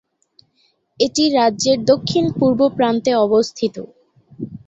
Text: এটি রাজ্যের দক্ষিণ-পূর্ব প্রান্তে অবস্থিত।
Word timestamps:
এটি 0.99 1.23
রাজ্যের 1.31 1.77
দক্ষিণ-পূর্ব 1.91 2.59
প্রান্তে 2.77 3.11
অবস্থিত। 3.25 3.75